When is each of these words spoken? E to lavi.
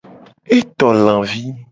E 0.55 0.59
to 0.77 0.87
lavi. 1.05 1.43